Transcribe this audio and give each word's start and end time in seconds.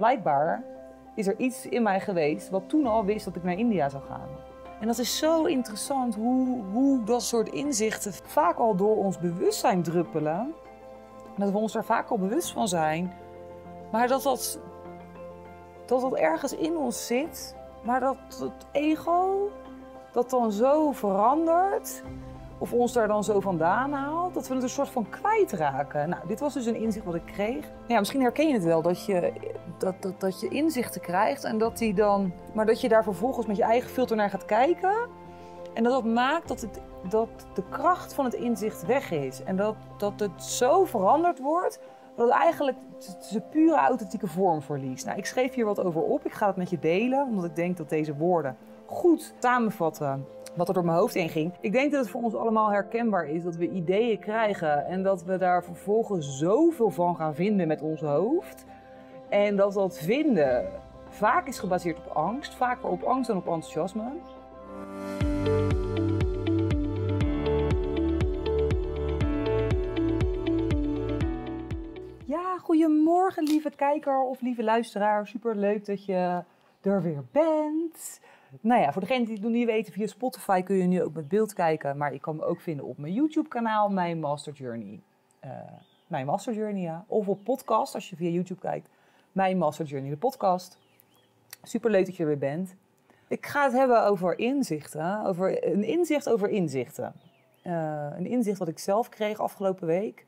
Blijkbaar 0.00 0.62
is 1.14 1.26
er 1.26 1.38
iets 1.38 1.66
in 1.66 1.82
mij 1.82 2.00
geweest 2.00 2.50
wat 2.50 2.68
toen 2.68 2.86
al 2.86 3.04
wist 3.04 3.24
dat 3.24 3.36
ik 3.36 3.42
naar 3.42 3.58
India 3.58 3.88
zou 3.88 4.02
gaan. 4.04 4.28
En 4.80 4.86
dat 4.86 4.98
is 4.98 5.18
zo 5.18 5.44
interessant 5.44 6.14
hoe, 6.14 6.62
hoe 6.72 7.04
dat 7.04 7.22
soort 7.22 7.48
inzichten 7.48 8.12
vaak 8.12 8.56
al 8.56 8.76
door 8.76 8.96
ons 8.96 9.18
bewustzijn 9.18 9.82
druppelen. 9.82 10.54
Dat 11.36 11.50
we 11.50 11.58
ons 11.58 11.74
er 11.74 11.84
vaak 11.84 12.08
al 12.08 12.18
bewust 12.18 12.52
van 12.52 12.68
zijn. 12.68 13.12
Maar 13.92 14.08
dat 14.08 14.22
dat, 14.22 14.60
dat 15.86 16.00
dat 16.00 16.14
ergens 16.14 16.54
in 16.54 16.76
ons 16.76 17.06
zit. 17.06 17.56
Maar 17.84 18.00
dat 18.00 18.16
het 18.40 18.66
ego 18.72 19.50
dat 20.12 20.30
dan 20.30 20.52
zo 20.52 20.92
verandert. 20.92 22.02
Of 22.60 22.72
ons 22.72 22.92
daar 22.92 23.08
dan 23.08 23.24
zo 23.24 23.40
vandaan 23.40 23.92
haalt. 23.92 24.34
Dat 24.34 24.48
we 24.48 24.54
het 24.54 24.62
een 24.62 24.68
soort 24.68 24.88
van 24.88 25.08
kwijtraken. 25.08 26.08
Nou, 26.08 26.26
dit 26.26 26.40
was 26.40 26.54
dus 26.54 26.66
een 26.66 26.76
inzicht 26.76 27.04
wat 27.04 27.14
ik 27.14 27.24
kreeg. 27.24 27.64
Ja, 27.86 27.98
misschien 27.98 28.20
herken 28.20 28.48
je 28.48 28.54
het 28.54 28.64
wel. 28.64 28.82
Dat 28.82 29.04
je, 29.04 29.32
dat, 29.78 29.94
dat, 30.02 30.20
dat 30.20 30.40
je 30.40 30.48
inzichten 30.48 31.00
krijgt. 31.00 31.44
En 31.44 31.58
dat 31.58 31.78
die 31.78 31.94
dan... 31.94 32.32
Maar 32.52 32.66
dat 32.66 32.80
je 32.80 32.88
daar 32.88 33.02
vervolgens 33.02 33.46
met 33.46 33.56
je 33.56 33.62
eigen 33.62 33.90
filter 33.90 34.16
naar 34.16 34.30
gaat 34.30 34.44
kijken. 34.44 34.94
En 35.74 35.82
dat 35.82 35.92
dat 35.92 36.04
maakt 36.04 36.48
dat, 36.48 36.60
het, 36.60 36.80
dat 37.08 37.28
de 37.54 37.62
kracht 37.70 38.14
van 38.14 38.24
het 38.24 38.34
inzicht 38.34 38.86
weg 38.86 39.10
is. 39.10 39.42
En 39.42 39.56
dat, 39.56 39.74
dat 39.98 40.20
het 40.20 40.44
zo 40.44 40.84
veranderd 40.84 41.38
wordt 41.38 41.80
dat 42.16 42.30
eigenlijk 42.30 42.76
zijn 43.18 43.48
pure 43.50 43.76
authentieke 43.76 44.26
vorm 44.26 44.62
verliest. 44.62 45.06
Nou, 45.06 45.18
ik 45.18 45.26
schreef 45.26 45.54
hier 45.54 45.64
wat 45.64 45.80
over 45.80 46.02
op. 46.02 46.24
Ik 46.24 46.32
ga 46.32 46.46
het 46.46 46.56
met 46.56 46.70
je 46.70 46.78
delen, 46.78 47.26
omdat 47.26 47.44
ik 47.44 47.56
denk 47.56 47.76
dat 47.76 47.88
deze 47.88 48.16
woorden 48.16 48.56
goed 48.86 49.34
samenvatten 49.38 50.26
wat 50.56 50.68
er 50.68 50.74
door 50.74 50.84
mijn 50.84 50.98
hoofd 50.98 51.14
heen 51.14 51.28
ging. 51.28 51.52
Ik 51.60 51.72
denk 51.72 51.92
dat 51.92 52.00
het 52.00 52.10
voor 52.10 52.22
ons 52.22 52.34
allemaal 52.34 52.70
herkenbaar 52.70 53.28
is 53.28 53.42
dat 53.42 53.56
we 53.56 53.70
ideeën 53.70 54.18
krijgen 54.18 54.86
en 54.86 55.02
dat 55.02 55.24
we 55.24 55.38
daar 55.38 55.64
vervolgens 55.64 56.38
zoveel 56.38 56.90
van 56.90 57.16
gaan 57.16 57.34
vinden 57.34 57.68
met 57.68 57.82
ons 57.82 58.00
hoofd. 58.00 58.64
En 59.28 59.56
dat 59.56 59.72
dat 59.72 59.98
vinden 59.98 60.68
vaak 61.08 61.46
is 61.46 61.58
gebaseerd 61.58 61.98
op 61.98 62.16
angst, 62.16 62.54
vaker 62.54 62.88
op 62.88 63.02
angst 63.02 63.28
dan 63.28 63.36
op 63.36 63.46
enthousiasme. 63.46 64.10
Goedemorgen 72.70 73.44
lieve 73.44 73.70
kijker 73.70 74.22
of 74.22 74.40
lieve 74.40 74.62
luisteraar. 74.62 75.26
Super 75.26 75.56
leuk 75.56 75.86
dat 75.86 76.04
je 76.04 76.42
er 76.80 77.02
weer 77.02 77.24
bent. 77.32 78.20
Nou 78.60 78.80
ja, 78.80 78.92
voor 78.92 79.00
degenen 79.00 79.24
die 79.24 79.34
het 79.34 79.42
nog 79.42 79.52
niet 79.52 79.66
weten, 79.66 79.92
via 79.92 80.06
Spotify 80.06 80.62
kun 80.62 80.76
je 80.76 80.86
nu 80.86 81.02
ook 81.02 81.14
met 81.14 81.28
beeld 81.28 81.52
kijken. 81.52 81.96
Maar 81.96 82.12
je 82.12 82.20
kan 82.20 82.36
me 82.36 82.44
ook 82.44 82.60
vinden 82.60 82.86
op 82.86 82.98
mijn 82.98 83.12
YouTube-kanaal, 83.12 83.88
mijn 83.88 84.20
Master 84.20 84.52
Journey. 84.52 85.00
Uh, 85.44 85.50
mijn 86.06 86.26
Master 86.26 86.54
Journey, 86.54 86.82
ja. 86.82 87.04
Of 87.06 87.28
op 87.28 87.44
podcast, 87.44 87.94
als 87.94 88.10
je 88.10 88.16
via 88.16 88.30
YouTube 88.30 88.60
kijkt. 88.60 88.88
Mijn 89.32 89.58
Master 89.58 89.86
Journey, 89.86 90.10
de 90.10 90.16
podcast. 90.16 90.78
Super 91.62 91.90
leuk 91.90 92.06
dat 92.06 92.16
je 92.16 92.22
er 92.22 92.28
weer 92.28 92.38
bent. 92.38 92.74
Ik 93.28 93.46
ga 93.46 93.64
het 93.64 93.72
hebben 93.72 94.04
over 94.04 94.38
inzichten. 94.38 95.24
Over 95.24 95.72
een 95.72 95.84
inzicht 95.84 96.28
over 96.28 96.48
inzichten. 96.48 97.12
Uh, 97.64 98.06
een 98.16 98.26
inzicht 98.26 98.58
wat 98.58 98.68
ik 98.68 98.78
zelf 98.78 99.08
kreeg 99.08 99.38
afgelopen 99.38 99.86
week. 99.86 100.26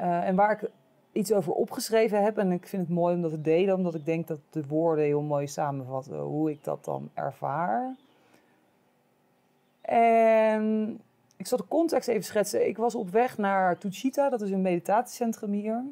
Uh, 0.00 0.28
en 0.28 0.34
waar 0.34 0.50
ik 0.50 0.70
iets 1.16 1.32
over 1.32 1.52
opgeschreven 1.52 2.22
heb. 2.22 2.38
En 2.38 2.52
ik 2.52 2.66
vind 2.66 2.82
het 2.82 2.96
mooi 2.96 3.14
om 3.14 3.22
dat 3.22 3.30
te 3.30 3.40
delen, 3.40 3.74
omdat 3.74 3.94
ik 3.94 4.04
denk 4.04 4.26
dat 4.26 4.38
de 4.50 4.66
woorden 4.66 5.04
heel 5.04 5.22
mooi 5.22 5.46
samenvatten 5.46 6.18
hoe 6.18 6.50
ik 6.50 6.64
dat 6.64 6.84
dan 6.84 7.10
ervaar. 7.14 7.96
En 9.80 11.00
ik 11.36 11.46
zal 11.46 11.58
de 11.58 11.68
context 11.68 12.08
even 12.08 12.24
schetsen. 12.24 12.68
Ik 12.68 12.76
was 12.76 12.94
op 12.94 13.10
weg 13.10 13.38
naar 13.38 13.78
Tuchita, 13.78 14.28
dat 14.28 14.40
is 14.40 14.50
een 14.50 14.62
meditatiecentrum 14.62 15.52
hier. 15.52 15.84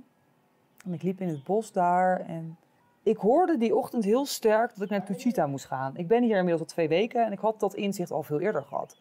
En 0.84 0.92
ik 0.92 1.02
liep 1.02 1.20
in 1.20 1.28
het 1.28 1.45
bos 1.45 1.72
daar 1.72 2.20
en 2.20 2.56
ik 3.02 3.17
hoorde 3.17 3.58
die 3.58 3.77
ochtend 3.77 4.05
heel 4.05 4.27
sterk 4.27 4.70
dat 4.75 4.83
ik 4.83 4.91
naar 4.91 5.05
Tuchita 5.05 5.47
moest 5.47 5.64
gaan. 5.64 5.97
Ik 5.97 6.08
ben 6.08 6.22
hier 6.22 6.36
inmiddels 6.36 6.61
al 6.61 6.75
twee 6.75 6.89
weken 6.89 7.25
en 7.25 7.33
ik 7.33 7.39
had 7.39 7.61
dat 7.61 7.75
inzicht 7.75 8.11
al 8.11 8.22
veel 8.22 8.41
eerder 8.41 8.62
gehad. 8.62 8.97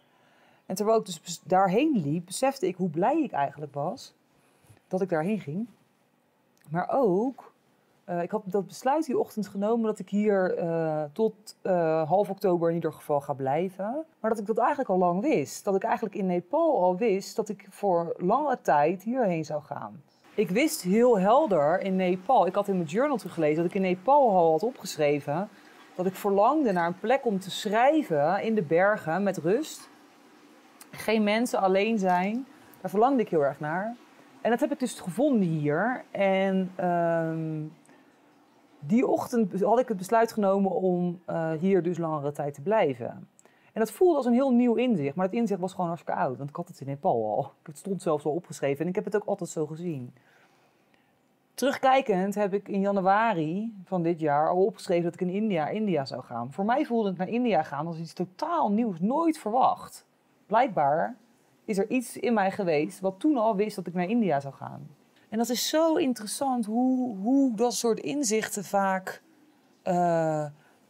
En 0.66 0.76
terwijl 0.76 1.00
ik 1.00 1.06
dus 1.06 1.42
daarheen 1.44 2.02
liep, 2.06 2.26
besefte 2.26 2.68
ik 2.68 2.76
hoe 2.76 2.90
blij 2.90 3.22
ik 3.22 3.32
eigenlijk 3.32 3.74
was 3.74 4.14
dat 4.88 5.02
ik 5.02 5.10
daarheen 5.10 5.40
ging. 5.40 5.68
Maar 6.70 6.90
ook, 6.92 7.54
uh, 8.10 8.22
ik 8.22 8.32
had 8.32 8.42
dat 8.46 8.68
besluit 8.68 9.06
die 9.06 9.20
ochtend 9.20 9.48
genomen 9.48 9.86
dat 9.86 10.00
ik 10.00 10.10
hier 10.10 10.58
uh, 10.58 11.04
tot 11.14 11.56
uh, 11.64 12.10
half 12.10 12.30
oktober 12.30 12.70
in 12.70 12.76
ieder 12.76 12.94
geval 12.94 13.22
ga 13.22 13.34
blijven. 13.34 14.06
Maar 14.20 14.30
dat 14.30 14.40
ik 14.40 14.46
dat 14.46 14.58
eigenlijk 14.58 14.90
al 14.90 14.98
lang 14.98 15.22
wist. 15.22 15.64
Dat 15.64 15.76
ik 15.76 15.84
eigenlijk 15.84 16.16
in 16.16 16.26
Nepal 16.26 16.82
al 16.82 16.98
wist 16.98 17.36
dat 17.36 17.50
ik 17.50 17.66
voor 17.70 18.16
lange 18.18 18.60
tijd 18.62 19.04
hierheen 19.04 19.46
zou 19.46 19.62
gaan. 19.64 20.02
Ik 20.36 20.50
wist 20.50 20.82
heel 20.82 21.20
helder 21.20 21.82
in 21.82 21.96
Nepal, 21.96 22.46
ik 22.48 22.56
had 22.56 22.68
in 22.68 22.76
mijn 22.76 22.88
journal 22.88 23.18
teruggelezen 23.18 23.56
dat 23.56 23.66
ik 23.66 23.74
in 23.74 23.82
Nepal 23.82 24.30
al 24.30 24.52
had 24.52 24.64
opgeschreven 24.64 25.50
dat 25.96 26.06
ik 26.06 26.16
verlangde 26.16 26.72
naar 26.72 26.88
een 26.88 27.00
plek 27.00 27.26
om 27.26 27.40
te 27.40 27.52
schrijven 27.52 28.44
in 28.44 28.56
de 28.56 28.62
bergen 28.62 29.24
met 29.24 29.38
rust. 29.38 29.90
Geen 30.92 31.24
mensen 31.24 31.60
alleen 31.60 32.00
zijn. 32.00 32.48
Daar 32.82 32.90
verlangde 32.90 33.22
ik 33.22 33.30
heel 33.30 33.46
erg 33.46 33.60
naar. 33.60 33.96
En 34.44 34.50
dat 34.50 34.60
heb 34.60 34.72
ik 34.72 34.80
dus 34.80 35.00
gevonden 35.00 35.48
hier. 35.48 36.04
En 36.12 36.86
um, 36.90 37.74
die 38.80 39.08
ochtend 39.08 39.62
had 39.62 39.80
ik 39.80 39.88
het 39.88 39.98
besluit 39.98 40.32
genomen 40.32 40.72
om 40.72 41.22
uh, 41.30 41.52
hier 41.52 41.84
dus 41.84 41.98
langere 41.98 42.32
tijd 42.32 42.54
te 42.54 42.62
blijven. 42.62 43.28
En 43.74 43.80
dat 43.80 43.92
voelde 43.92 44.16
als 44.16 44.26
een 44.26 44.34
heel 44.34 44.52
nieuw 44.52 44.76
inzicht. 44.76 45.16
Maar 45.16 45.26
het 45.26 45.36
inzicht 45.36 45.60
was 45.60 45.72
gewoon 45.72 45.88
hartstikke 45.88 46.20
oud. 46.20 46.38
Want 46.38 46.50
ik 46.50 46.56
had 46.56 46.68
het 46.68 46.80
in 46.80 46.88
Nepal 46.88 47.36
al. 47.36 47.52
Het 47.64 47.78
stond 47.78 48.02
zelfs 48.02 48.26
al 48.26 48.32
opgeschreven. 48.32 48.82
En 48.82 48.88
ik 48.88 48.96
heb 48.96 49.06
het 49.06 49.16
ook 49.16 49.26
altijd 49.26 49.50
zo 49.50 49.66
gezien. 49.66 50.14
Terugkijkend 51.54 52.36
heb 52.36 52.54
ik 52.54 52.68
in 52.68 52.80
januari 52.80 53.74
van 53.84 54.04
dit 54.04 54.20
jaar 54.20 54.50
al 54.50 54.66
opgeschreven 54.66 55.04
dat 55.04 55.14
ik 55.14 55.22
in 55.22 55.34
India, 55.34 55.68
India 55.68 56.06
zou 56.06 56.24
gaan. 56.24 56.52
Voor 56.52 56.66
mij 56.66 56.86
voelde 56.86 57.10
het 57.10 57.18
naar 57.18 57.30
India 57.30 57.64
gaan 57.64 57.88
als 57.88 58.00
iets 58.00 58.14
totaal 58.14 58.72
nieuws. 58.72 59.00
Nooit 59.00 59.38
verwacht. 59.38 60.06
Blijkbaar 60.46 61.16
is 61.66 61.78
er 61.78 61.90
iets 61.90 62.18
in 62.18 62.34
mij 62.34 62.52
geweest 62.52 63.00
wat 63.00 63.20
toen 63.20 63.38
al 63.38 63.56
wist 63.56 63.76
dat 63.76 63.88
ik 63.88 63.94
naar 63.94 64.10
India 64.10 64.40
zou 64.40 64.54
gaan. 64.54 64.88
En 65.30 65.38
dat 65.38 65.50
is 65.50 65.70
zo 65.70 65.96
interessant 65.96 66.66
hoe, 66.66 67.18
hoe 67.18 67.56
dat 67.56 67.74
soort 67.74 68.00
inzichten 68.00 68.64
vaak, 68.64 69.22
uh, 69.84 70.46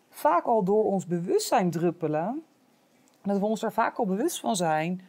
vaak 0.10 0.46
al 0.46 0.64
door 0.64 0.84
ons 0.84 1.06
bewustzijn 1.06 1.72
druppelen. 1.72 2.44
Dat 3.22 3.40
we 3.40 3.46
ons 3.46 3.64
er 3.64 3.72
vaak 3.72 3.98
al 3.98 4.06
bewust 4.06 4.40
van 4.40 4.56
zijn. 4.56 5.02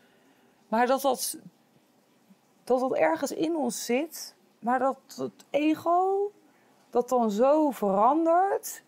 Maar 0.69 0.87
dat 0.87 1.01
dat, 1.01 1.39
dat 2.65 2.81
dat 2.81 2.95
ergens 2.95 3.33
in 3.33 3.57
ons 3.57 3.85
zit. 3.85 4.35
Maar 4.59 4.79
dat 4.79 4.99
het 5.17 5.45
ego 5.51 6.31
dat 6.91 7.09
dan 7.09 7.31
zo 7.31 7.71
verandert. 7.71 8.83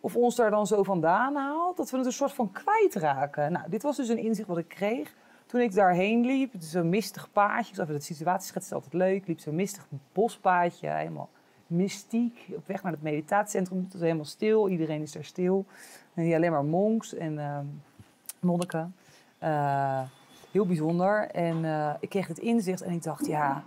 Of 0.00 0.16
ons 0.16 0.36
daar 0.36 0.50
dan 0.50 0.66
zo 0.66 0.82
vandaan 0.82 1.34
haalt. 1.34 1.76
Dat 1.76 1.90
we 1.90 1.96
het 1.96 2.06
een 2.06 2.12
soort 2.12 2.32
van 2.32 2.52
kwijtraken. 2.52 3.52
Nou, 3.52 3.70
dit 3.70 3.82
was 3.82 3.96
dus 3.96 4.08
een 4.08 4.18
inzicht 4.18 4.48
wat 4.48 4.58
ik 4.58 4.68
kreeg 4.68 5.14
toen 5.48 5.60
ik 5.60 5.74
daarheen 5.74 6.26
liep, 6.26 6.52
het 6.52 6.64
zo'n 6.64 6.88
mistig 6.88 7.32
paadje, 7.32 7.72
ik 7.72 7.80
even 7.80 7.94
de 7.94 8.00
situatie 8.00 8.46
schetsen, 8.46 8.76
is 8.76 8.82
altijd 8.82 9.02
leuk. 9.02 9.26
liep 9.26 9.40
zo'n 9.40 9.54
mistig 9.54 9.86
bospaadje, 10.12 10.88
helemaal 10.88 11.28
mystiek, 11.66 12.46
op 12.54 12.66
weg 12.66 12.82
naar 12.82 12.92
het 12.92 13.02
meditatiecentrum. 13.02 13.82
Het 13.82 13.92
was 13.92 14.02
helemaal 14.02 14.24
stil, 14.24 14.68
iedereen 14.68 15.02
is 15.02 15.12
daar 15.12 15.24
stil. 15.24 15.64
En 16.14 16.22
hier 16.22 16.36
alleen 16.36 16.50
maar 16.50 16.64
monks 16.64 17.14
en 17.14 17.32
uh, 17.32 17.58
monniken. 18.40 18.94
Uh, 19.42 20.00
heel 20.50 20.66
bijzonder. 20.66 21.30
En 21.30 21.64
uh, 21.64 21.94
ik 22.00 22.08
kreeg 22.08 22.26
het 22.26 22.38
inzicht 22.38 22.82
en 22.82 22.92
ik 22.92 23.02
dacht, 23.02 23.26
ja, 23.26 23.64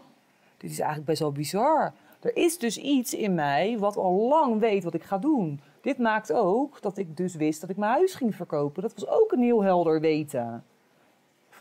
dit 0.58 0.72
is 0.72 0.78
eigenlijk 0.80 1.08
best 1.08 1.20
wel 1.20 1.32
bizar. 1.32 1.94
Er 2.20 2.36
is 2.36 2.58
dus 2.58 2.78
iets 2.78 3.14
in 3.14 3.34
mij 3.34 3.80
wat 3.80 3.98
al 3.98 4.28
lang 4.28 4.60
weet 4.60 4.84
wat 4.84 4.94
ik 4.94 5.04
ga 5.04 5.18
doen. 5.18 5.62
Dit 5.82 5.98
maakt 5.98 6.34
ook 6.34 6.82
dat 6.82 6.98
ik 6.98 7.18
dus 7.18 7.36
wist 7.36 7.62
dat 7.62 7.70
ik 7.70 7.78
mijn 7.78 7.92
huis 7.92 8.14
ging 8.14 8.36
verkopen. 8.36 8.82
Dat 8.82 8.94
was 8.94 9.08
ook 9.08 9.32
een 9.32 9.42
heel 9.42 9.64
helder 9.64 10.00
weten 10.00 10.64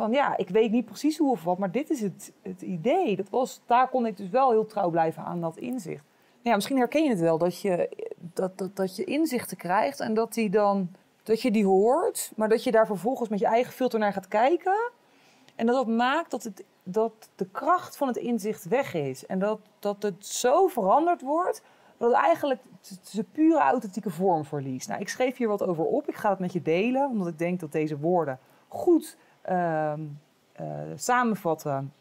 van 0.01 0.13
ja, 0.13 0.37
ik 0.37 0.49
weet 0.49 0.71
niet 0.71 0.85
precies 0.85 1.19
hoe 1.19 1.31
of 1.31 1.45
wat, 1.45 1.59
maar 1.59 1.71
dit 1.71 1.91
is 1.91 2.01
het, 2.01 2.33
het 2.43 2.63
idee. 2.63 3.17
Dat 3.17 3.29
was, 3.31 3.61
daar 3.67 3.89
kon 3.89 4.07
ik 4.07 4.17
dus 4.17 4.29
wel 4.29 4.51
heel 4.51 4.67
trouw 4.67 4.91
blijven 4.91 5.23
aan 5.23 5.41
dat 5.41 5.57
inzicht. 5.57 6.05
Ja, 6.41 6.55
misschien 6.55 6.77
herken 6.77 7.03
je 7.03 7.11
het 7.11 7.21
wel, 7.21 7.39
dat 7.39 7.61
je, 7.61 7.89
dat, 8.17 8.59
dat, 8.59 8.77
dat 8.77 8.97
je 8.97 9.05
inzichten 9.05 9.57
krijgt 9.57 10.01
en 10.01 10.15
dat, 10.15 10.35
die 10.35 10.51
dan, 10.51 10.91
dat 11.23 11.43
je 11.43 11.51
die 11.51 11.65
hoort, 11.65 12.33
maar 12.37 12.49
dat 12.49 12.65
je 12.65 12.71
daar 12.71 12.87
vervolgens 12.87 13.29
met 13.29 13.39
je 13.39 13.47
eigen 13.47 13.73
filter 13.73 13.99
naar 13.99 14.13
gaat 14.13 14.29
kijken. 14.29 14.91
En 15.57 15.67
dat 15.67 15.75
dat 15.75 15.97
maakt 15.97 16.31
dat, 16.31 16.43
het, 16.43 16.65
dat 16.83 17.13
de 17.37 17.49
kracht 17.51 17.97
van 17.97 18.09
het 18.09 18.17
inzicht 18.17 18.65
weg 18.65 18.95
is. 18.95 19.27
En 19.27 19.39
dat, 19.39 19.61
dat 19.79 20.03
het 20.03 20.27
zo 20.27 20.67
veranderd 20.67 21.23
wordt 21.23 21.63
dat 21.97 22.13
eigenlijk 22.13 22.61
zijn 23.03 23.31
pure 23.33 23.59
authentieke 23.59 24.11
vorm 24.11 24.45
verliest. 24.45 24.89
Nou, 24.89 25.01
ik 25.01 25.09
schreef 25.09 25.37
hier 25.37 25.49
wat 25.49 25.63
over 25.63 25.85
op. 25.85 26.09
Ik 26.09 26.15
ga 26.15 26.31
het 26.31 26.39
met 26.39 26.53
je 26.53 26.63
delen, 26.63 27.11
omdat 27.11 27.27
ik 27.27 27.39
denk 27.39 27.61
dat 27.61 27.73
deze 27.73 27.99
woorden 27.99 28.39
goed 28.69 29.17
samenvatten 30.95 31.93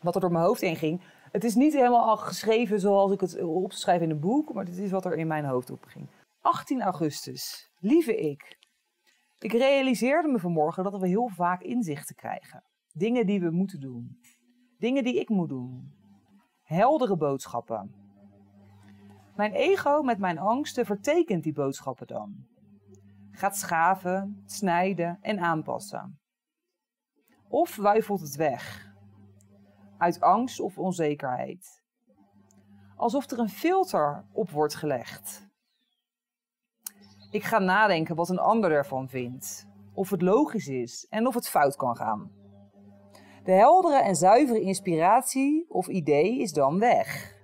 wat 0.00 0.14
er 0.14 0.20
door 0.20 0.32
mijn 0.32 0.44
hoofd 0.44 0.60
heen 0.60 0.76
ging. 0.76 1.00
Het 1.32 1.44
is 1.44 1.54
niet 1.54 1.72
helemaal 1.72 2.08
al 2.08 2.16
geschreven 2.16 2.80
zoals 2.80 3.12
ik 3.12 3.20
het 3.20 3.42
opschrijf 3.42 4.00
in 4.00 4.10
een 4.10 4.20
boek, 4.20 4.54
maar 4.54 4.64
dit 4.64 4.78
is 4.78 4.90
wat 4.90 5.04
er 5.04 5.16
in 5.16 5.26
mijn 5.26 5.44
hoofd 5.44 5.70
opging. 5.70 6.06
18 6.40 6.82
augustus. 6.82 7.70
Lieve 7.78 8.16
ik. 8.16 8.58
Ik 9.38 9.52
realiseerde 9.52 10.28
me 10.28 10.38
vanmorgen 10.38 10.84
dat 10.84 10.98
we 10.98 11.08
heel 11.08 11.28
vaak 11.28 11.62
inzichten 11.62 12.14
krijgen. 12.14 12.62
Dingen 12.92 13.26
die 13.26 13.40
we 13.40 13.50
moeten 13.50 13.80
doen. 13.80 14.18
Dingen 14.78 15.04
die 15.04 15.20
ik 15.20 15.28
moet 15.28 15.48
doen. 15.48 15.92
Heldere 16.62 17.16
boodschappen. 17.16 17.94
Mijn 19.36 19.52
ego 19.52 20.02
met 20.02 20.18
mijn 20.18 20.38
angsten 20.38 20.86
vertekent 20.86 21.42
die 21.42 21.52
boodschappen 21.52 22.06
dan. 22.06 22.46
Gaat 23.30 23.56
schaven, 23.56 24.42
snijden 24.46 25.18
en 25.20 25.38
aanpassen. 25.38 26.21
Of 27.52 27.76
wuifelt 27.76 28.20
het 28.20 28.36
weg. 28.36 28.92
Uit 29.98 30.20
angst 30.20 30.60
of 30.60 30.78
onzekerheid. 30.78 31.82
Alsof 32.96 33.30
er 33.30 33.38
een 33.38 33.48
filter 33.48 34.24
op 34.32 34.50
wordt 34.50 34.74
gelegd. 34.74 35.48
Ik 37.30 37.44
ga 37.44 37.58
nadenken 37.58 38.16
wat 38.16 38.28
een 38.28 38.38
ander 38.38 38.72
ervan 38.72 39.08
vindt. 39.08 39.66
Of 39.94 40.10
het 40.10 40.22
logisch 40.22 40.68
is 40.68 41.06
en 41.10 41.26
of 41.26 41.34
het 41.34 41.48
fout 41.48 41.76
kan 41.76 41.96
gaan. 41.96 42.30
De 43.44 43.52
heldere 43.52 44.02
en 44.02 44.16
zuivere 44.16 44.60
inspiratie 44.60 45.66
of 45.68 45.88
idee 45.88 46.38
is 46.38 46.52
dan 46.52 46.78
weg. 46.78 47.36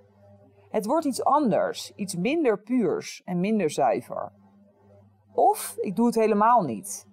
Het 0.71 0.87
wordt 0.87 1.05
iets 1.05 1.25
anders, 1.25 1.93
iets 1.95 2.17
minder 2.17 2.63
puurs 2.63 3.23
en 3.25 3.41
minder 3.41 3.71
zuiver. 3.71 4.33
Of 5.33 5.77
ik 5.81 5.97
doe 5.97 6.07
het 6.07 6.15
helemaal 6.15 6.63
niet. 6.63 7.08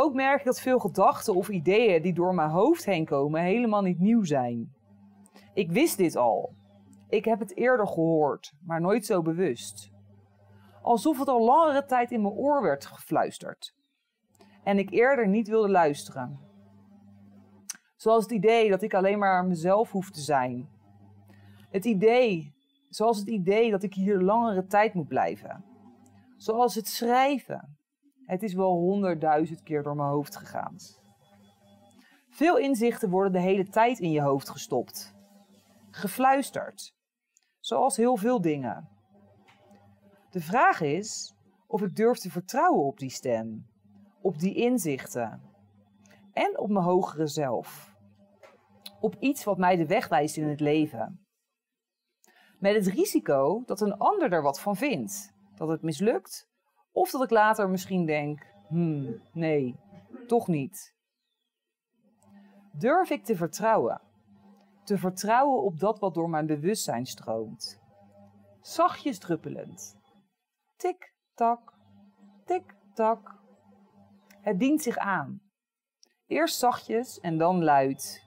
Ook 0.00 0.14
merk 0.14 0.38
ik 0.38 0.44
dat 0.44 0.60
veel 0.60 0.78
gedachten 0.78 1.34
of 1.34 1.48
ideeën 1.48 2.02
die 2.02 2.12
door 2.12 2.34
mijn 2.34 2.50
hoofd 2.50 2.84
heen 2.84 3.04
komen 3.04 3.42
helemaal 3.42 3.82
niet 3.82 3.98
nieuw 3.98 4.24
zijn. 4.24 4.72
Ik 5.54 5.70
wist 5.70 5.96
dit 5.96 6.16
al. 6.16 6.54
Ik 7.08 7.24
heb 7.24 7.38
het 7.38 7.56
eerder 7.56 7.86
gehoord, 7.86 8.52
maar 8.64 8.80
nooit 8.80 9.06
zo 9.06 9.22
bewust. 9.22 9.90
Alsof 10.82 11.18
het 11.18 11.28
al 11.28 11.44
langere 11.44 11.84
tijd 11.84 12.10
in 12.10 12.22
mijn 12.22 12.34
oor 12.34 12.62
werd 12.62 12.86
gefluisterd. 12.86 13.74
En 14.64 14.78
ik 14.78 14.90
eerder 14.90 15.28
niet 15.28 15.48
wilde 15.48 15.70
luisteren. 15.70 16.38
Zoals 17.96 18.22
het 18.22 18.32
idee 18.32 18.70
dat 18.70 18.82
ik 18.82 18.94
alleen 18.94 19.18
maar 19.18 19.44
mezelf 19.44 19.90
hoef 19.90 20.10
te 20.10 20.20
zijn. 20.20 20.68
Het 21.70 21.84
idee, 21.84 22.54
zoals 22.88 23.18
het 23.18 23.28
idee 23.28 23.70
dat 23.70 23.82
ik 23.82 23.94
hier 23.94 24.20
langere 24.20 24.66
tijd 24.66 24.94
moet 24.94 25.08
blijven. 25.08 25.64
Zoals 26.36 26.74
het 26.74 26.88
schrijven. 26.88 27.77
Het 28.28 28.42
is 28.42 28.54
wel 28.54 28.72
honderdduizend 28.72 29.62
keer 29.62 29.82
door 29.82 29.96
mijn 29.96 30.08
hoofd 30.08 30.36
gegaan. 30.36 30.76
Veel 32.30 32.58
inzichten 32.58 33.10
worden 33.10 33.32
de 33.32 33.40
hele 33.40 33.68
tijd 33.68 33.98
in 33.98 34.10
je 34.10 34.20
hoofd 34.20 34.48
gestopt. 34.48 35.14
Gefluisterd. 35.90 36.94
Zoals 37.58 37.96
heel 37.96 38.16
veel 38.16 38.40
dingen. 38.40 38.88
De 40.30 40.40
vraag 40.40 40.80
is 40.80 41.34
of 41.66 41.82
ik 41.82 41.96
durf 41.96 42.18
te 42.18 42.30
vertrouwen 42.30 42.84
op 42.84 42.98
die 42.98 43.10
stem, 43.10 43.66
op 44.20 44.38
die 44.38 44.54
inzichten 44.54 45.42
en 46.32 46.58
op 46.58 46.68
mijn 46.68 46.84
hogere 46.84 47.26
zelf. 47.26 47.94
Op 49.00 49.16
iets 49.18 49.44
wat 49.44 49.58
mij 49.58 49.76
de 49.76 49.86
weg 49.86 50.08
wijst 50.08 50.36
in 50.36 50.48
het 50.48 50.60
leven. 50.60 51.26
Met 52.58 52.74
het 52.74 52.86
risico 52.86 53.62
dat 53.66 53.80
een 53.80 53.96
ander 53.96 54.32
er 54.32 54.42
wat 54.42 54.60
van 54.60 54.76
vindt, 54.76 55.34
dat 55.54 55.68
het 55.68 55.82
mislukt, 55.82 56.47
of 56.92 57.10
dat 57.10 57.22
ik 57.22 57.30
later 57.30 57.68
misschien 57.68 58.06
denk: 58.06 58.46
hmm, 58.68 59.22
nee, 59.32 59.80
toch 60.26 60.46
niet. 60.46 60.96
Durf 62.72 63.10
ik 63.10 63.24
te 63.24 63.36
vertrouwen? 63.36 64.00
Te 64.84 64.98
vertrouwen 64.98 65.62
op 65.62 65.78
dat 65.78 65.98
wat 65.98 66.14
door 66.14 66.30
mijn 66.30 66.46
bewustzijn 66.46 67.06
stroomt. 67.06 67.80
Zachtjes 68.60 69.18
druppelend. 69.18 69.96
Tik, 70.76 71.14
tak, 71.34 71.74
tik, 72.44 72.74
tak. 72.94 73.36
Het 74.40 74.58
dient 74.58 74.82
zich 74.82 74.96
aan. 74.96 75.42
Eerst 76.26 76.58
zachtjes 76.58 77.20
en 77.20 77.38
dan 77.38 77.64
luid. 77.64 78.26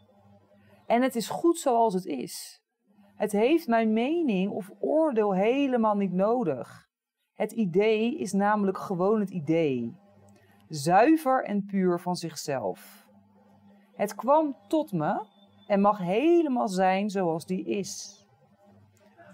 En 0.86 1.02
het 1.02 1.16
is 1.16 1.30
goed 1.30 1.58
zoals 1.58 1.94
het 1.94 2.06
is. 2.06 2.62
Het 3.16 3.32
heeft 3.32 3.68
mijn 3.68 3.94
mening 3.94 4.52
of 4.52 4.72
oordeel 4.80 5.34
helemaal 5.34 5.96
niet 5.96 6.12
nodig. 6.12 6.91
Het 7.42 7.52
idee 7.52 8.18
is 8.18 8.32
namelijk 8.34 8.78
gewoon 8.78 9.20
het 9.20 9.30
idee. 9.30 9.96
Zuiver 10.68 11.44
en 11.44 11.66
puur 11.66 12.00
van 12.00 12.16
zichzelf. 12.16 13.08
Het 13.94 14.16
kwam 14.16 14.58
tot 14.68 14.92
me 14.92 15.26
en 15.68 15.82
mag 15.82 15.98
helemaal 15.98 16.68
zijn 16.68 17.10
zoals 17.10 17.46
die 17.46 17.66
is. 17.66 18.26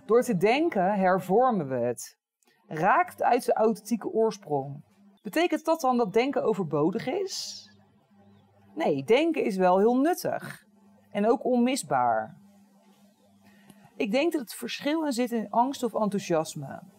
Door 0.06 0.22
te 0.22 0.38
denken 0.38 0.94
hervormen 0.94 1.68
we 1.68 1.76
het. 1.76 2.18
Raakt 2.68 3.24
uit 3.24 3.44
zijn 3.44 3.58
authentieke 3.58 4.10
oorsprong. 4.10 4.84
Betekent 5.22 5.66
dat 5.66 5.82
dan 5.82 5.98
dat 5.98 6.14
denken 6.14 6.44
overbodig 6.44 7.08
is? 7.08 7.66
Nee, 8.76 9.04
denken 9.04 9.44
is 9.44 9.58
wel 9.58 9.78
heel 9.78 9.98
nuttig. 9.98 10.66
En 11.12 11.30
ook 11.30 11.46
onmisbaar. 11.46 12.38
Ik 13.96 14.12
denk 14.12 14.32
dat 14.32 14.42
het 14.42 14.54
verschil 14.54 15.06
in 15.06 15.12
zit 15.12 15.32
in 15.32 15.50
angst 15.50 15.84
of 15.84 15.94
enthousiasme. 15.94 16.96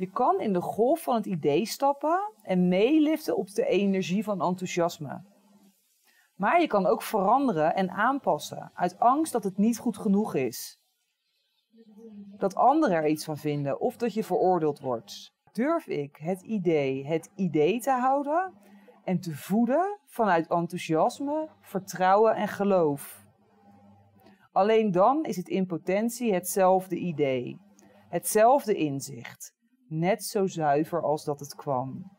Je 0.00 0.10
kan 0.10 0.40
in 0.40 0.52
de 0.52 0.60
golf 0.60 1.02
van 1.02 1.14
het 1.14 1.26
idee 1.26 1.66
stappen 1.66 2.32
en 2.42 2.68
meeliften 2.68 3.36
op 3.36 3.48
de 3.54 3.66
energie 3.66 4.24
van 4.24 4.42
enthousiasme. 4.42 5.22
Maar 6.34 6.60
je 6.60 6.66
kan 6.66 6.86
ook 6.86 7.02
veranderen 7.02 7.74
en 7.74 7.90
aanpassen 7.90 8.70
uit 8.74 8.98
angst 8.98 9.32
dat 9.32 9.44
het 9.44 9.58
niet 9.58 9.78
goed 9.78 9.98
genoeg 9.98 10.34
is. 10.34 10.80
Dat 12.36 12.54
anderen 12.54 12.96
er 12.96 13.08
iets 13.08 13.24
van 13.24 13.36
vinden 13.36 13.80
of 13.80 13.96
dat 13.96 14.14
je 14.14 14.24
veroordeeld 14.24 14.80
wordt. 14.80 15.34
Durf 15.52 15.86
ik 15.86 16.16
het 16.16 16.42
idee 16.42 17.06
het 17.06 17.30
idee 17.34 17.80
te 17.80 17.90
houden 17.90 18.54
en 19.04 19.20
te 19.20 19.34
voeden 19.36 19.98
vanuit 20.06 20.48
enthousiasme, 20.48 21.48
vertrouwen 21.60 22.34
en 22.34 22.48
geloof? 22.48 23.24
Alleen 24.52 24.90
dan 24.90 25.24
is 25.24 25.36
het 25.36 25.48
in 25.48 25.66
potentie 25.66 26.34
hetzelfde 26.34 26.96
idee, 26.96 27.60
hetzelfde 28.08 28.74
inzicht, 28.74 29.58
net 29.90 30.24
zo 30.24 30.46
zuiver 30.46 31.02
als 31.02 31.24
dat 31.24 31.40
het 31.40 31.54
kwam. 31.54 32.10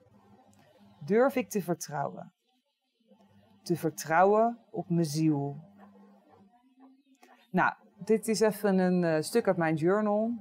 Durf 1.06 1.36
ik 1.36 1.50
te 1.50 1.62
vertrouwen? 1.62 2.34
Te 3.64 3.76
vertrouwen 3.76 4.60
op 4.70 4.90
mijn 4.90 5.06
ziel. 5.06 5.58
Nou, 7.52 7.74
dit 7.98 8.28
is 8.28 8.40
even 8.40 8.78
een 8.78 9.04
uh, 9.04 9.22
stuk 9.22 9.48
uit 9.48 9.58
mijn 9.58 9.76
journal. 9.76 10.32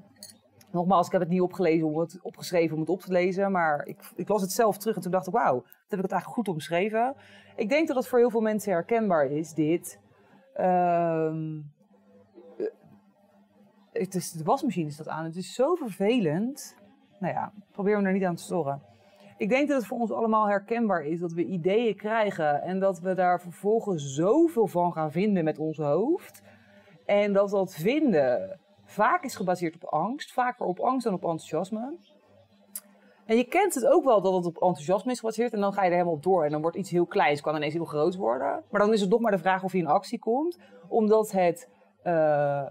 Nogmaals, 0.73 1.07
ik 1.07 1.13
heb 1.13 1.21
het 1.21 1.31
niet 1.31 1.41
opgelezen 1.41 1.87
om 1.87 1.99
het 1.99 2.19
opgeschreven 2.23 2.75
om 2.75 2.81
het 2.81 2.91
op 2.91 3.01
te 3.01 3.13
lezen, 3.13 3.53
maar 3.53 3.87
ik, 3.87 4.13
ik 4.17 4.29
las 4.29 4.43
het 4.43 4.53
zelf 4.53 4.79
terug 4.79 4.97
en 4.97 5.03
toen 5.03 5.11
dacht 5.11 5.27
ik, 5.27 5.33
wauw, 5.33 5.61
dat 5.61 5.89
heb 5.89 5.99
ik 5.99 6.03
het 6.03 6.13
eigenlijk 6.13 6.41
goed 6.41 6.49
omschreven. 6.55 7.15
Ik 7.57 7.69
denk 7.69 7.87
dat 7.87 7.97
het 7.97 8.09
voor 8.09 8.19
heel 8.19 8.31
veel 8.31 8.41
mensen 8.41 8.73
herkenbaar 8.73 9.27
is, 9.27 9.53
dit. 9.53 10.01
Ehm, 10.55 11.61
het 13.93 14.15
is, 14.15 14.33
de 14.33 14.45
wasmachine 14.45 14.91
staat 14.91 15.09
aan. 15.09 15.25
Het 15.25 15.37
is 15.37 15.55
zo 15.55 15.75
vervelend. 15.75 16.77
Nou 17.21 17.35
ja, 17.35 17.53
probeer 17.73 18.01
me 18.01 18.07
er 18.07 18.13
niet 18.13 18.25
aan 18.25 18.35
te 18.35 18.43
storen. 18.43 18.83
Ik 19.37 19.49
denk 19.49 19.69
dat 19.69 19.77
het 19.77 19.87
voor 19.87 19.99
ons 19.99 20.13
allemaal 20.13 20.49
herkenbaar 20.49 21.05
is 21.05 21.21
dat 21.21 21.33
we 21.33 21.45
ideeën 21.45 21.97
krijgen 21.97 22.63
en 22.63 22.79
dat 22.81 23.01
we 23.01 23.15
daar 23.15 23.41
vervolgens 23.41 24.15
zoveel 24.15 24.67
van 24.67 24.93
gaan 24.93 25.13
vinden 25.13 25.45
met 25.45 25.59
ons 25.59 25.77
hoofd. 25.77 26.43
En 27.07 27.33
dat 27.33 27.51
dat 27.51 27.75
vinden 27.75 28.61
vaak 28.85 29.25
is 29.25 29.37
gebaseerd 29.37 29.75
op 29.75 29.85
angst, 29.85 30.33
vaker 30.33 30.67
op 30.67 30.79
angst 30.79 31.05
dan 31.05 31.15
op 31.15 31.23
enthousiasme. 31.23 31.97
En 33.27 33.37
je 33.37 33.45
kent 33.45 33.75
het 33.75 33.87
ook 33.87 34.05
wel 34.05 34.21
dat 34.21 34.35
het 34.35 34.47
op 34.47 34.63
enthousiasme 34.63 35.13
is 35.13 35.19
gebaseerd 35.19 35.53
en 35.53 35.61
dan 35.61 35.73
ga 35.73 35.81
je 35.81 35.87
er 35.87 35.93
helemaal 35.93 36.15
op 36.15 36.23
door 36.23 36.45
en 36.45 36.51
dan 36.51 36.61
wordt 36.61 36.77
iets 36.77 36.91
heel 36.91 37.07
kleins, 37.07 37.41
kan 37.41 37.57
ineens 37.57 37.75
heel 37.75 37.85
groot 37.85 38.17
worden. 38.17 38.65
Maar 38.71 38.81
dan 38.81 38.93
is 38.93 39.01
het 39.01 39.11
nog 39.11 39.21
maar 39.21 39.31
de 39.31 39.39
vraag 39.39 39.63
of 39.63 39.73
je 39.73 39.79
in 39.79 39.87
actie 39.87 40.19
komt, 40.19 40.59
omdat 40.89 41.31
het 41.31 41.69
uh, 42.05 42.67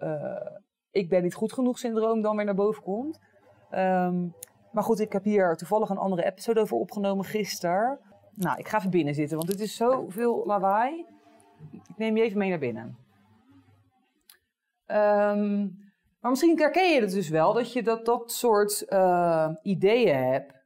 uh, 0.00 0.46
ik 0.90 1.08
ben 1.08 1.22
niet 1.22 1.34
goed 1.34 1.52
genoeg 1.52 1.78
syndroom 1.78 2.22
dan 2.22 2.36
weer 2.36 2.44
naar 2.44 2.54
boven 2.54 2.82
komt. 2.82 3.20
Um, 3.74 4.34
maar 4.72 4.82
goed, 4.82 5.00
ik 5.00 5.12
heb 5.12 5.24
hier 5.24 5.56
toevallig 5.56 5.88
een 5.88 5.98
andere 5.98 6.24
episode 6.24 6.60
over 6.60 6.76
opgenomen 6.76 7.24
gisteren. 7.24 7.98
Nou, 8.34 8.58
ik 8.58 8.68
ga 8.68 8.78
even 8.78 8.90
binnen 8.90 9.14
zitten, 9.14 9.36
want 9.36 9.48
het 9.48 9.60
is 9.60 9.76
zoveel 9.76 10.42
lawaai. 10.46 11.06
Ik 11.72 11.96
neem 11.96 12.16
je 12.16 12.22
even 12.22 12.38
mee 12.38 12.48
naar 12.48 12.58
binnen. 12.58 12.96
Um, 14.86 15.78
maar 16.20 16.30
misschien 16.30 16.58
herken 16.58 16.92
je 16.92 17.00
het 17.00 17.10
dus 17.10 17.28
wel, 17.28 17.52
dat 17.52 17.72
je 17.72 17.82
dat, 17.82 18.04
dat 18.04 18.32
soort 18.32 18.86
uh, 18.88 19.48
ideeën 19.62 20.16
hebt. 20.16 20.58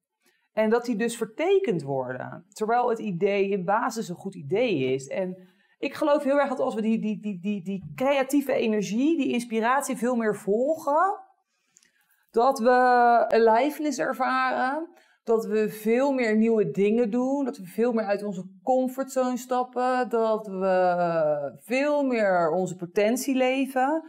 En 0.52 0.70
dat 0.70 0.84
die 0.84 0.96
dus 0.96 1.16
vertekend 1.16 1.82
worden. 1.82 2.46
Terwijl 2.48 2.88
het 2.88 2.98
idee 2.98 3.48
in 3.48 3.64
basis 3.64 4.08
een 4.08 4.14
goed 4.14 4.34
idee 4.34 4.94
is. 4.94 5.08
En 5.08 5.48
ik 5.78 5.94
geloof 5.94 6.22
heel 6.22 6.40
erg 6.40 6.48
dat 6.48 6.60
als 6.60 6.74
we 6.74 6.82
die, 6.82 7.00
die, 7.00 7.20
die, 7.20 7.40
die, 7.40 7.62
die 7.62 7.92
creatieve 7.94 8.52
energie, 8.52 9.16
die 9.16 9.32
inspiratie 9.32 9.96
veel 9.96 10.16
meer 10.16 10.36
volgen, 10.36 11.20
dat 12.34 12.58
we 12.58 12.70
aliveness 13.28 13.98
ervaren, 13.98 14.88
dat 15.24 15.46
we 15.46 15.68
veel 15.68 16.12
meer 16.12 16.36
nieuwe 16.36 16.70
dingen 16.70 17.10
doen, 17.10 17.44
dat 17.44 17.56
we 17.56 17.64
veel 17.64 17.92
meer 17.92 18.04
uit 18.04 18.24
onze 18.24 18.44
comfortzone 18.62 19.36
stappen, 19.36 20.08
dat 20.08 20.46
we 20.46 21.58
veel 21.62 22.04
meer 22.04 22.50
onze 22.50 22.76
potentie 22.76 23.34
leven. 23.34 24.04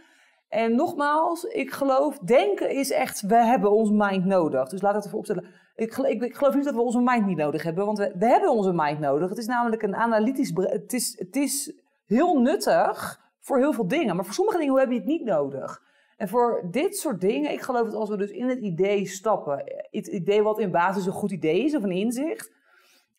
En 0.49 0.75
nogmaals, 0.75 1.43
ik 1.43 1.71
geloof, 1.71 2.17
denken 2.17 2.69
is 2.69 2.91
echt, 2.91 3.21
we 3.21 3.35
hebben 3.35 3.71
ons 3.71 3.89
mind 3.91 4.25
nodig. 4.25 4.69
Dus 4.69 4.81
laat 4.81 4.95
het 4.95 5.05
even 5.05 5.17
opstellen. 5.17 5.45
Ik, 5.75 5.93
geloof 6.35 6.55
niet 6.55 6.65
dat 6.65 6.75
we 6.75 6.81
onze 6.81 7.01
mind 7.01 7.25
niet 7.25 7.37
nodig 7.37 7.63
hebben, 7.63 7.85
want 7.85 7.97
we, 7.97 8.25
hebben 8.27 8.51
onze 8.51 8.73
mind 8.73 8.99
nodig. 8.99 9.29
Het 9.29 9.37
is 9.37 9.45
namelijk 9.45 9.81
een 9.81 9.95
analytisch, 9.95 10.51
het 10.55 10.93
is, 10.93 11.15
het 11.17 11.35
is 11.35 11.73
heel 12.05 12.39
nuttig 12.39 13.19
voor 13.39 13.57
heel 13.57 13.73
veel 13.73 13.87
dingen. 13.87 14.15
Maar 14.15 14.25
voor 14.25 14.33
sommige 14.33 14.57
dingen 14.57 14.75
hebben 14.75 14.95
je 14.95 15.01
het 15.01 15.09
niet 15.09 15.25
nodig. 15.25 15.81
En 16.15 16.27
voor 16.27 16.67
dit 16.71 16.97
soort 16.97 17.21
dingen, 17.21 17.51
ik 17.51 17.61
geloof 17.61 17.85
dat 17.85 17.93
als 17.93 18.09
we 18.09 18.17
dus 18.17 18.31
in 18.31 18.47
het 18.47 18.59
idee 18.59 19.07
stappen, 19.07 19.63
het 19.91 20.07
idee 20.07 20.41
wat 20.41 20.59
in 20.59 20.71
basis 20.71 21.05
een 21.05 21.11
goed 21.11 21.31
idee 21.31 21.63
is 21.63 21.75
of 21.75 21.83
een 21.83 21.91
inzicht, 21.91 22.53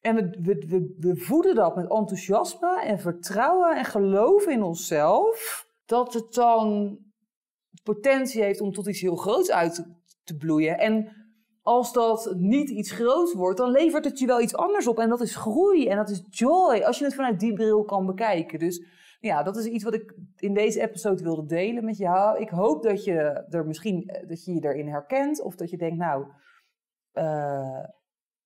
en 0.00 0.14
we, 0.14 0.64
we, 0.68 0.94
we, 0.98 1.16
voeden 1.16 1.54
dat 1.54 1.76
met 1.76 1.90
enthousiasme 1.90 2.80
en 2.82 2.98
vertrouwen 2.98 3.76
en 3.76 3.84
geloven 3.84 4.52
in 4.52 4.62
onszelf, 4.62 5.66
dat 5.86 6.14
het 6.14 6.34
dan 6.34 6.98
potentie 7.82 8.42
heeft 8.42 8.60
om 8.60 8.72
tot 8.72 8.86
iets 8.86 9.00
heel 9.00 9.16
groots 9.16 9.50
uit 9.50 9.74
te, 9.74 9.84
te 10.24 10.36
bloeien. 10.36 10.78
En 10.78 11.12
als 11.62 11.92
dat 11.92 12.34
niet 12.36 12.70
iets 12.70 12.90
groots 12.90 13.34
wordt, 13.34 13.58
dan 13.58 13.70
levert 13.70 14.04
het 14.04 14.18
je 14.18 14.26
wel 14.26 14.40
iets 14.40 14.54
anders 14.54 14.86
op. 14.86 14.98
En 14.98 15.08
dat 15.08 15.20
is 15.20 15.36
groei 15.36 15.88
en 15.88 15.96
dat 15.96 16.10
is 16.10 16.24
joy, 16.30 16.82
als 16.82 16.98
je 16.98 17.04
het 17.04 17.14
vanuit 17.14 17.40
die 17.40 17.52
bril 17.52 17.84
kan 17.84 18.06
bekijken. 18.06 18.58
Dus 18.58 18.84
ja, 19.20 19.42
dat 19.42 19.56
is 19.56 19.64
iets 19.64 19.84
wat 19.84 19.94
ik 19.94 20.14
in 20.36 20.54
deze 20.54 20.80
episode 20.80 21.22
wilde 21.22 21.46
delen 21.46 21.84
met 21.84 21.96
jou. 21.96 22.40
Ik 22.40 22.48
hoop 22.48 22.82
dat 22.82 23.04
je 23.04 23.46
er 23.48 23.66
misschien 23.66 24.08
eh, 24.08 24.28
dat 24.28 24.44
je, 24.44 24.52
je 24.54 24.64
erin 24.64 24.88
herkent. 24.88 25.42
Of 25.42 25.54
dat 25.54 25.70
je 25.70 25.76
denkt, 25.76 25.96
nou, 25.96 26.26
uh, 27.14 27.84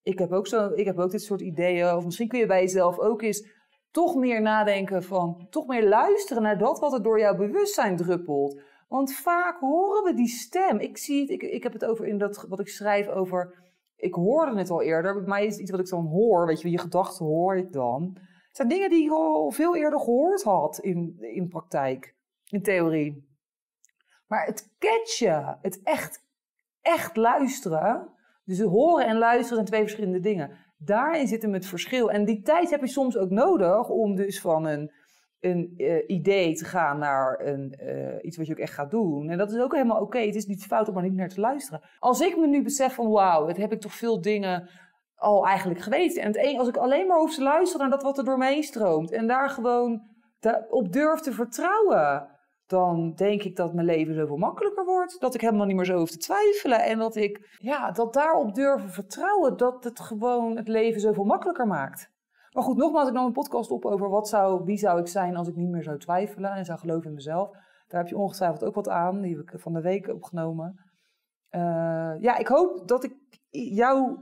ik, 0.03 0.19
heb 0.19 0.33
ook 0.33 0.47
zo, 0.47 0.71
ik 0.75 0.85
heb 0.85 0.99
ook 0.99 1.11
dit 1.11 1.23
soort 1.23 1.41
ideeën. 1.41 1.95
Of 1.95 2.05
misschien 2.05 2.29
kun 2.29 2.39
je 2.39 2.47
bij 2.47 2.61
jezelf 2.61 2.99
ook 2.99 3.23
eens 3.23 3.49
toch 3.91 4.15
meer 4.15 4.43
nadenken 4.43 5.03
van, 5.03 5.47
toch 5.51 5.67
meer 5.67 5.89
luisteren 5.89 6.43
naar 6.43 6.59
dat 6.59 6.79
wat 6.79 6.93
er 6.93 7.03
door 7.03 7.21
jouw 7.21 7.37
bewustzijn 7.37 7.97
druppelt. 7.97 8.61
Want 8.89 9.15
vaak 9.15 9.61
horen 9.61 10.05
we 10.05 10.15
die 10.15 10.29
stem. 10.29 10.79
Ik 10.79 10.99
zie 10.99 11.21
het, 11.21 11.31
ik, 11.31 11.43
ik 11.43 11.63
heb 11.63 11.73
het 11.73 11.85
over 11.85 12.07
in 12.07 12.19
dat 12.19 12.47
wat 12.49 12.61
ik 12.61 12.69
schrijf 12.69 13.09
over. 13.09 13.69
Ik 13.97 14.15
hoorde 14.15 14.59
het 14.59 14.71
al 14.71 14.83
eerder. 14.83 15.15
Bij 15.15 15.29
mij 15.29 15.47
is 15.47 15.53
het 15.53 15.61
iets 15.61 15.71
wat 15.71 15.81
ik 15.81 15.89
dan 15.89 16.07
hoor. 16.07 16.47
Weet 16.47 16.61
je, 16.61 16.71
je 16.71 16.79
gedachten 16.79 17.27
hoor 17.27 17.57
ik 17.57 17.73
dan. 17.73 18.17
Het 18.51 18.59
zijn 18.59 18.69
dingen 18.69 18.91
die 18.91 19.05
ik 19.05 19.11
al 19.11 19.51
veel 19.51 19.77
eerder 19.77 19.99
gehoord 19.99 20.43
had 20.43 20.79
in, 20.79 21.17
in 21.21 21.49
praktijk, 21.49 22.15
in 22.45 22.63
theorie. 22.63 23.29
Maar 24.27 24.47
het 24.47 24.75
catchen, 24.79 25.59
het 25.63 25.81
echt, 25.83 26.27
echt 26.81 27.17
luisteren. 27.17 28.09
Dus 28.45 28.61
horen 28.61 29.07
en 29.07 29.19
luisteren 29.19 29.55
zijn 29.55 29.65
twee 29.65 29.81
verschillende 29.81 30.21
dingen. 30.21 30.57
Daarin 30.79 31.27
zit 31.27 31.43
hem 31.43 31.53
het 31.53 31.67
verschil. 31.67 32.11
En 32.11 32.25
die 32.25 32.43
tijd 32.43 32.71
heb 32.71 32.81
je 32.81 32.89
soms 32.89 33.17
ook 33.17 33.31
nodig 33.31 33.89
om 33.89 34.17
dus 34.17 34.41
van 34.41 34.67
een 34.67 34.93
een 35.41 35.75
uh, 35.77 36.03
idee 36.07 36.55
te 36.55 36.65
gaan 36.65 36.99
naar 36.99 37.41
een, 37.47 37.79
uh, 37.83 38.15
iets 38.23 38.37
wat 38.37 38.47
je 38.47 38.53
ook 38.53 38.59
echt 38.59 38.75
gaat 38.75 38.91
doen. 38.91 39.31
En 39.31 39.39
dat 39.39 39.53
is 39.53 39.61
ook 39.61 39.73
helemaal 39.73 40.01
oké. 40.01 40.19
Het 40.19 40.35
is 40.35 40.47
niet 40.47 40.65
fout 40.65 40.89
om 40.89 40.95
maar 40.95 41.03
niet 41.03 41.15
naar 41.15 41.29
te 41.29 41.41
luisteren. 41.41 41.81
Als 41.99 42.21
ik 42.21 42.37
me 42.37 42.47
nu 42.47 42.63
besef 42.63 42.95
van 42.95 43.11
wauw, 43.11 43.47
het 43.47 43.57
heb 43.57 43.73
ik 43.73 43.81
toch 43.81 43.95
veel 43.95 44.21
dingen 44.21 44.69
al 45.21 45.47
eigenlijk 45.47 45.81
geweten. 45.81 46.23
En 46.23 46.27
het 46.27 46.37
een, 46.37 46.59
als 46.59 46.69
ik 46.69 46.77
alleen 46.77 47.07
maar 47.07 47.19
hoef 47.19 47.35
te 47.35 47.43
luisteren 47.43 47.89
naar 47.89 47.99
dat 47.99 48.07
wat 48.07 48.19
er 48.19 48.25
door 48.25 48.39
mij 48.39 48.63
stroomt. 48.63 49.11
En 49.11 49.27
daar 49.27 49.51
gewoon 49.51 50.03
op 50.69 50.93
durf 50.93 51.21
te 51.21 51.33
vertrouwen. 51.33 52.29
Dan 52.67 53.13
denk 53.15 53.43
ik 53.43 53.57
dat 53.57 53.75
mijn 53.75 53.87
leven 53.87 54.15
zoveel 54.15 54.37
makkelijker 54.37 54.85
wordt. 54.85 55.21
Dat 55.21 55.35
ik 55.35 55.41
helemaal 55.41 55.67
niet 55.67 55.77
meer 55.77 55.85
zo 55.85 55.99
hoef 55.99 56.11
te 56.11 56.19
twijfelen. 56.19 56.85
En 56.85 56.99
dat 56.99 57.17
ik, 57.17 57.57
ja, 57.59 57.91
dat 57.91 58.13
daarop 58.13 58.55
durven 58.55 58.91
vertrouwen. 58.91 59.57
Dat 59.57 59.85
het 59.85 60.01
gewoon 60.01 60.57
het 60.57 60.69
leven 60.69 61.01
zoveel 61.01 61.25
makkelijker 61.25 61.67
maakt. 61.67 62.11
Maar 62.51 62.63
goed, 62.63 62.77
nogmaals, 62.77 63.09
ik 63.09 63.15
nam 63.15 63.27
een 63.27 63.33
podcast 63.33 63.71
op 63.71 63.85
over 63.85 64.09
wat 64.09 64.29
zou, 64.29 64.65
wie 64.65 64.77
zou 64.77 65.01
ik 65.01 65.07
zijn 65.07 65.37
als 65.37 65.49
ik 65.49 65.57
niet 65.57 65.71
meer 65.71 65.83
zou 65.83 65.99
twijfelen 65.99 66.53
en 66.53 66.65
zou 66.65 66.79
geloven 66.79 67.09
in 67.09 67.15
mezelf. 67.15 67.51
Daar 67.87 68.01
heb 68.01 68.09
je 68.09 68.17
ongetwijfeld 68.17 68.65
ook 68.65 68.75
wat 68.75 68.89
aan, 68.89 69.21
die 69.21 69.37
heb 69.37 69.51
ik 69.51 69.61
van 69.61 69.73
de 69.73 69.81
week 69.81 70.09
opgenomen. 70.09 70.85
Uh, 71.51 72.15
ja, 72.21 72.37
ik 72.37 72.47
hoop 72.47 72.89
dat 72.89 73.05
ik 73.05 73.15
jou 73.51 74.19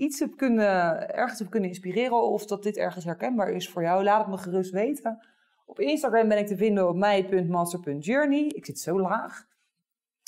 iets 0.00 0.18
heb 0.18 0.36
kunnen, 0.36 1.08
ergens 1.14 1.38
heb 1.38 1.50
kunnen 1.50 1.68
inspireren 1.68 2.22
of 2.22 2.46
dat 2.46 2.62
dit 2.62 2.76
ergens 2.76 3.04
herkenbaar 3.04 3.50
is 3.50 3.68
voor 3.68 3.82
jou. 3.82 4.04
Laat 4.04 4.20
het 4.20 4.28
me 4.28 4.38
gerust 4.38 4.70
weten. 4.70 5.26
Op 5.66 5.80
Instagram 5.80 6.28
ben 6.28 6.38
ik 6.38 6.46
te 6.46 6.56
vinden 6.56 6.88
op 6.88 6.96
mij.master.journey. 6.96 8.46
Ik 8.46 8.66
zit 8.66 8.78
zo 8.78 9.00
laag. 9.00 9.46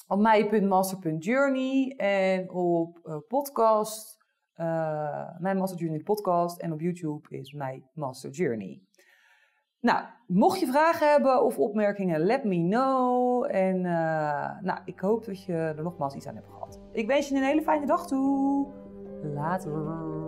Op 0.09 0.21
mij.master.journey 0.21 1.95
en 1.97 2.51
op 2.51 3.01
uh, 3.05 3.17
podcast 3.29 4.21
uh, 4.57 5.29
mijn 5.39 5.57
Master 5.57 5.79
Journey 5.79 6.01
podcast 6.01 6.61
en 6.61 6.73
op 6.73 6.81
YouTube 6.81 7.37
is 7.37 7.53
mijn 7.53 7.85
Master 7.95 8.31
Journey. 8.31 8.81
Nou, 9.81 10.05
mocht 10.27 10.61
je 10.61 10.67
vragen 10.67 11.11
hebben 11.11 11.45
of 11.45 11.59
opmerkingen, 11.59 12.21
let 12.21 12.45
me 12.45 12.57
know. 12.57 13.47
En 13.51 13.77
uh, 13.77 14.61
nou, 14.61 14.79
ik 14.85 15.01
hoop 15.01 15.25
dat 15.25 15.45
je 15.45 15.53
er 15.53 15.83
nogmaals 15.83 16.15
iets 16.15 16.27
aan 16.27 16.35
hebt 16.35 16.49
gehad. 16.49 16.81
Ik 16.93 17.07
wens 17.07 17.29
je 17.29 17.35
een 17.35 17.43
hele 17.43 17.63
fijne 17.63 17.87
dag 17.87 18.07
toe. 18.07 18.82
Later. 19.25 20.22